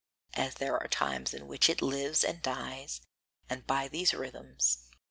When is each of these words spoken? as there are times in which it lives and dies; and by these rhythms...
as 0.33 0.55
there 0.55 0.75
are 0.75 0.87
times 0.87 1.31
in 1.31 1.45
which 1.45 1.69
it 1.69 1.79
lives 1.79 2.23
and 2.23 2.41
dies; 2.41 3.01
and 3.51 3.67
by 3.67 3.87
these 3.87 4.15
rhythms... 4.15 4.85